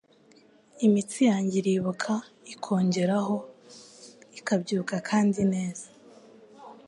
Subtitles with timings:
[0.85, 2.13] Imitsi yanjye iribuka
[2.53, 3.35] ikongeraho,
[4.39, 5.87] ikabyuka kandi neza